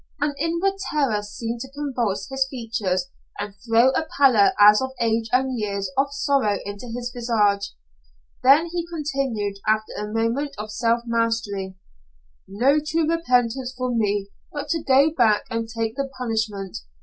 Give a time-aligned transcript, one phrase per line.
[0.19, 5.29] An inward terror seemed to convulse his features and throw a pallor as of age
[5.31, 7.75] and years of sorrow into his visage.
[8.41, 11.75] Then he continued, after a moment of self mastery:
[12.47, 16.77] "No true repentance for me but to go back and take the punishment.